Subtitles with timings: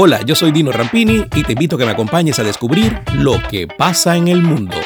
[0.00, 3.42] Hola, yo soy Dino Rampini y te invito a que me acompañes a descubrir lo
[3.50, 4.76] que pasa en el mundo.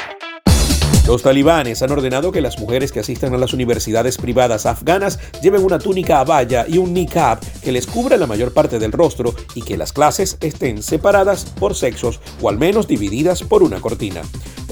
[1.06, 5.66] Los talibanes han ordenado que las mujeres que asistan a las universidades privadas afganas lleven
[5.66, 9.34] una túnica a valla y un niqab que les cubra la mayor parte del rostro
[9.54, 14.22] y que las clases estén separadas por sexos o al menos divididas por una cortina.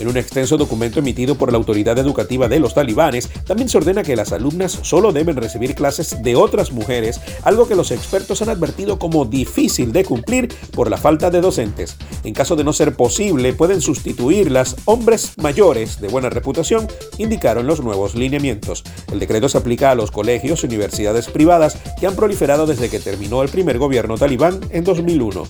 [0.00, 4.02] En un extenso documento emitido por la autoridad educativa de los talibanes, también se ordena
[4.02, 8.48] que las alumnas solo deben recibir clases de otras mujeres, algo que los expertos han
[8.48, 11.98] advertido como difícil de cumplir por la falta de docentes.
[12.24, 16.88] En caso de no ser posible, pueden sustituirlas hombres mayores de buena reputación,
[17.18, 18.84] indicaron los nuevos lineamientos.
[19.12, 23.00] El decreto se aplica a los colegios y universidades privadas que han proliferado desde que
[23.00, 25.44] terminó el primer gobierno talibán en 2001.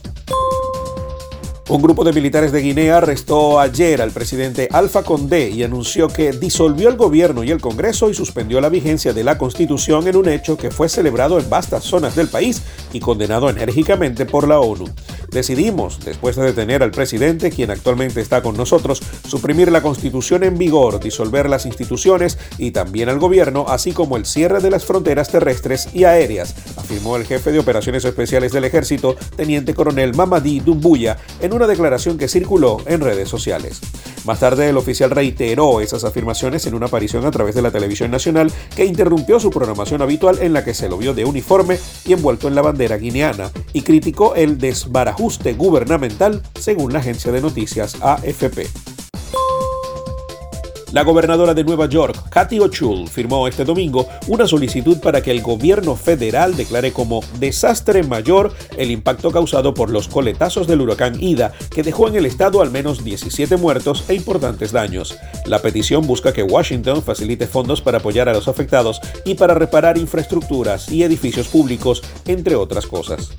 [1.70, 6.33] Un grupo de militares de Guinea arrestó ayer al presidente Alfa Condé y anunció que
[6.33, 10.29] disolvió el gobierno y el Congreso y suspendió la vigencia de la Constitución en un
[10.29, 12.62] hecho que fue celebrado en vastas zonas del país
[12.93, 14.87] y condenado enérgicamente por la ONU.
[15.30, 20.59] Decidimos, después de detener al presidente, quien actualmente está con nosotros, suprimir la constitución en
[20.59, 25.30] vigor, disolver las instituciones y también al gobierno, así como el cierre de las fronteras
[25.30, 31.16] terrestres y aéreas, afirmó el jefe de operaciones especiales del ejército, teniente coronel Mamadi Dumbuya,
[31.41, 33.80] en una declaración que circuló en redes sociales.
[34.25, 38.11] Más tarde, el oficial reiteró esas afirmaciones en una aparición a través de la televisión
[38.11, 42.15] nacional que interrumpió su programación habitual en la que se lo vio de uniforme y
[42.15, 47.99] envuelto en la bandera guineana y criticó el desbarajuste gubernamental según la agencia de noticias
[48.01, 48.90] AFP.
[50.93, 55.41] La gobernadora de Nueva York, Kathy Hochul, firmó este domingo una solicitud para que el
[55.41, 61.52] gobierno federal declare como desastre mayor el impacto causado por los coletazos del huracán Ida,
[61.71, 65.16] que dejó en el estado al menos 17 muertos e importantes daños.
[65.47, 69.97] La petición busca que Washington facilite fondos para apoyar a los afectados y para reparar
[69.97, 73.31] infraestructuras y edificios públicos, entre otras cosas.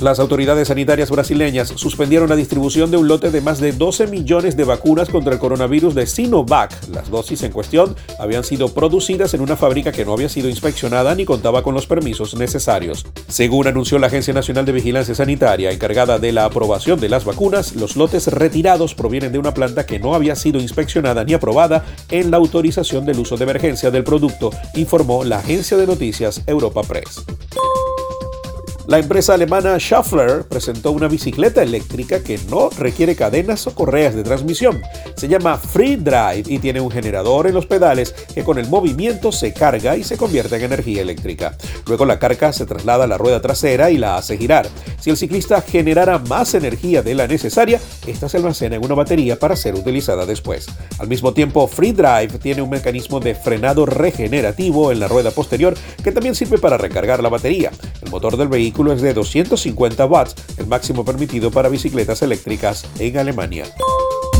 [0.00, 4.56] Las autoridades sanitarias brasileñas suspendieron la distribución de un lote de más de 12 millones
[4.56, 6.72] de vacunas contra el coronavirus de Sinovac.
[6.88, 11.16] Las dosis en cuestión habían sido producidas en una fábrica que no había sido inspeccionada
[11.16, 13.06] ni contaba con los permisos necesarios.
[13.26, 17.74] Según anunció la Agencia Nacional de Vigilancia Sanitaria encargada de la aprobación de las vacunas,
[17.74, 22.30] los lotes retirados provienen de una planta que no había sido inspeccionada ni aprobada en
[22.30, 27.24] la autorización del uso de emergencia del producto, informó la agencia de noticias Europa Press.
[28.88, 34.22] La empresa alemana Schaeffler presentó una bicicleta eléctrica que no requiere cadenas o correas de
[34.22, 34.80] transmisión.
[35.14, 39.30] Se llama Free Drive y tiene un generador en los pedales que con el movimiento
[39.30, 41.54] se carga y se convierte en energía eléctrica.
[41.86, 44.66] Luego la carga se traslada a la rueda trasera y la hace girar.
[44.98, 49.38] Si el ciclista generara más energía de la necesaria, esta se almacena en una batería
[49.38, 50.66] para ser utilizada después.
[50.98, 55.74] Al mismo tiempo, Free Drive tiene un mecanismo de frenado regenerativo en la rueda posterior
[56.02, 57.70] que también sirve para recargar la batería.
[58.00, 63.18] El motor del vehículo es de 250 watts, el máximo permitido para bicicletas eléctricas en
[63.18, 63.64] Alemania.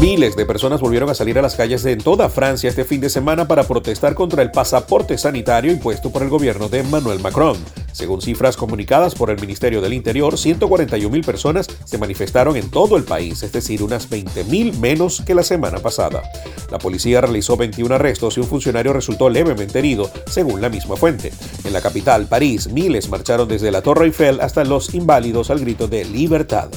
[0.01, 3.11] Miles de personas volvieron a salir a las calles de toda Francia este fin de
[3.11, 7.57] semana para protestar contra el pasaporte sanitario impuesto por el gobierno de Emmanuel Macron.
[7.91, 13.03] Según cifras comunicadas por el Ministerio del Interior, 141.000 personas se manifestaron en todo el
[13.03, 16.23] país, es decir, unas 20.000 menos que la semana pasada.
[16.71, 21.33] La policía realizó 21 arrestos y un funcionario resultó levemente herido, según la misma fuente.
[21.65, 25.89] En la capital, París, miles marcharon desde la Torre Eiffel hasta los inválidos al grito
[25.89, 26.69] de libertad.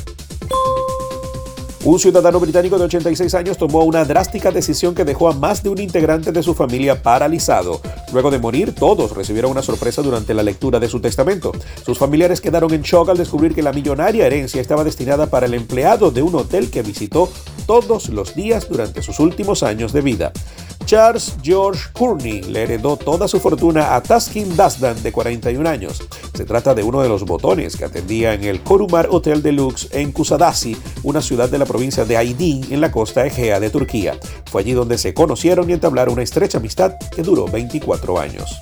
[1.84, 5.70] Un ciudadano británico de 86 años tomó una drástica decisión que dejó a más de
[5.70, 7.82] un integrante de su familia paralizado.
[8.14, 11.52] Luego de morir, todos recibieron una sorpresa durante la lectura de su testamento.
[11.84, 15.56] Sus familiares quedaron en shock al descubrir que la millonaria herencia estaba destinada para el
[15.56, 17.28] empleado de un hotel que visitó
[17.66, 20.34] todos los días durante sus últimos años de vida.
[20.92, 26.04] Charles George Courtney le heredó toda su fortuna a Taskin Dasdan, de 41 años.
[26.34, 30.12] Se trata de uno de los botones que atendía en el Korumar Hotel Deluxe en
[30.12, 34.20] Kusadasi, una ciudad de la provincia de Aydin, en la costa egea de Turquía.
[34.52, 38.60] Fue allí donde se conocieron y entablaron una estrecha amistad que duró 24 años.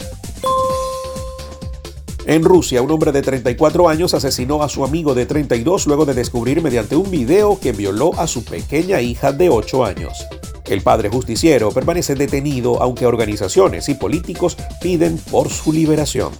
[2.27, 6.13] En Rusia, un hombre de 34 años asesinó a su amigo de 32 luego de
[6.13, 10.27] descubrir mediante un video que violó a su pequeña hija de 8 años.
[10.69, 16.31] El padre justiciero permanece detenido aunque organizaciones y políticos piden por su liberación.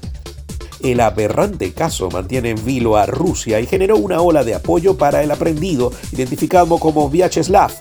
[0.82, 5.24] El aberrante caso mantiene en vilo a Rusia y generó una ola de apoyo para
[5.24, 7.72] el aprendido, identificado como Vyacheslav.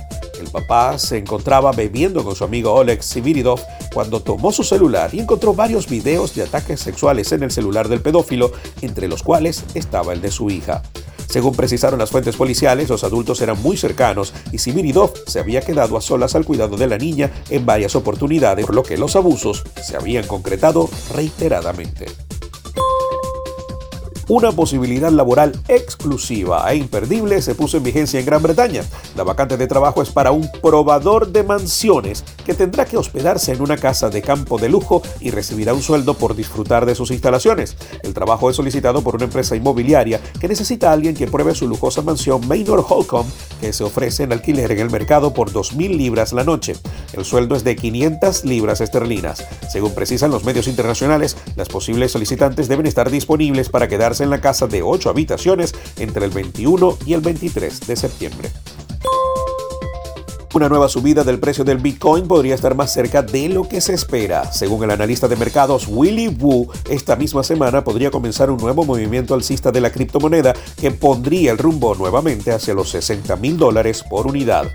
[0.40, 3.60] El papá se encontraba bebiendo con su amigo Oleg Siviridov
[3.92, 8.00] cuando tomó su celular y encontró varios videos de ataques sexuales en el celular del
[8.00, 10.82] pedófilo, entre los cuales estaba el de su hija.
[11.28, 15.96] Según precisaron las fuentes policiales, los adultos eran muy cercanos y Simiridov se había quedado
[15.98, 19.62] a solas al cuidado de la niña en varias oportunidades, por lo que los abusos
[19.86, 22.06] se habían concretado reiteradamente.
[24.28, 28.82] Una posibilidad laboral exclusiva e imperdible se puso en vigencia en Gran Bretaña.
[29.16, 33.60] La vacante de trabajo es para un probador de mansiones que tendrá que hospedarse en
[33.60, 37.76] una casa de campo de lujo y recibirá un sueldo por disfrutar de sus instalaciones.
[38.02, 41.68] El trabajo es solicitado por una empresa inmobiliaria que necesita a alguien que pruebe su
[41.68, 43.28] lujosa mansión Manor Holcomb
[43.60, 46.74] que se ofrece en alquiler en el mercado por 2.000 libras la noche.
[47.12, 49.44] El sueldo es de 500 libras esterlinas.
[49.70, 54.40] Según precisan los medios internacionales, las posibles solicitantes deben estar disponibles para quedarse en la
[54.40, 58.48] casa de 8 habitaciones entre el 21 y el 23 de septiembre.
[60.58, 63.94] Una nueva subida del precio del Bitcoin podría estar más cerca de lo que se
[63.94, 64.52] espera.
[64.52, 69.34] Según el analista de mercados Willy Wu, esta misma semana podría comenzar un nuevo movimiento
[69.34, 74.26] alcista de la criptomoneda que pondría el rumbo nuevamente hacia los 60 mil dólares por
[74.26, 74.66] unidad.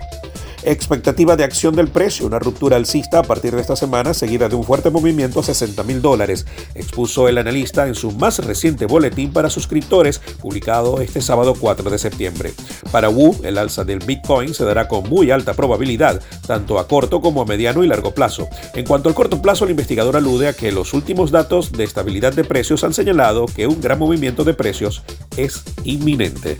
[0.66, 4.56] Expectativa de acción del precio, una ruptura alcista a partir de esta semana seguida de
[4.56, 9.30] un fuerte movimiento a 60 mil dólares, expuso el analista en su más reciente boletín
[9.30, 12.54] para suscriptores publicado este sábado 4 de septiembre.
[12.90, 17.20] Para Wu, el alza del Bitcoin se dará con muy alta probabilidad, tanto a corto
[17.20, 18.48] como a mediano y largo plazo.
[18.72, 22.32] En cuanto al corto plazo, el investigador alude a que los últimos datos de estabilidad
[22.32, 25.02] de precios han señalado que un gran movimiento de precios
[25.36, 26.56] es inminente.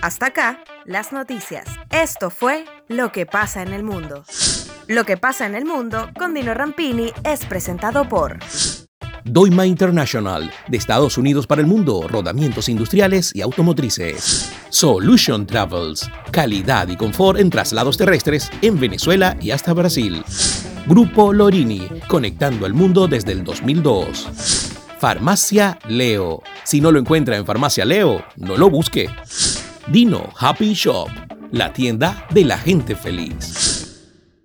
[0.00, 1.66] Hasta acá las noticias.
[1.90, 4.24] Esto fue Lo que pasa en el mundo.
[4.86, 8.38] Lo que pasa en el mundo con Dino Rampini es presentado por
[9.22, 14.50] Doima International, de Estados Unidos para el mundo, rodamientos industriales y automotrices.
[14.70, 20.24] Solution Travels, calidad y confort en traslados terrestres en Venezuela y hasta Brasil.
[20.86, 24.72] Grupo Lorini, conectando el mundo desde el 2002.
[24.98, 26.42] Farmacia Leo.
[26.64, 29.10] Si no lo encuentra en Farmacia Leo, no lo busque.
[29.90, 31.08] Dino Happy Shop,
[31.50, 33.67] la tienda de la gente feliz.